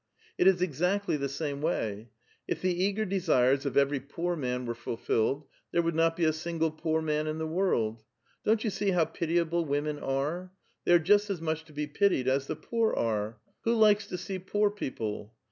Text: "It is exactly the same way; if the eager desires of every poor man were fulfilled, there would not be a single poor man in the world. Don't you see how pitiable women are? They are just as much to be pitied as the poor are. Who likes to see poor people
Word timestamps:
"It 0.39 0.47
is 0.47 0.63
exactly 0.63 1.15
the 1.15 1.29
same 1.29 1.61
way; 1.61 2.09
if 2.47 2.59
the 2.59 2.73
eager 2.73 3.05
desires 3.05 3.67
of 3.67 3.77
every 3.77 3.99
poor 3.99 4.35
man 4.35 4.65
were 4.65 4.73
fulfilled, 4.73 5.45
there 5.71 5.83
would 5.83 5.93
not 5.93 6.15
be 6.15 6.25
a 6.25 6.33
single 6.33 6.71
poor 6.71 7.03
man 7.03 7.27
in 7.27 7.37
the 7.37 7.45
world. 7.45 8.03
Don't 8.43 8.63
you 8.63 8.71
see 8.71 8.89
how 8.89 9.05
pitiable 9.05 9.63
women 9.63 9.99
are? 9.99 10.53
They 10.85 10.93
are 10.93 10.97
just 10.97 11.29
as 11.29 11.39
much 11.39 11.65
to 11.65 11.73
be 11.73 11.85
pitied 11.85 12.27
as 12.27 12.47
the 12.47 12.55
poor 12.55 12.95
are. 12.95 13.37
Who 13.63 13.75
likes 13.75 14.07
to 14.07 14.17
see 14.17 14.39
poor 14.39 14.71
people 14.71 15.35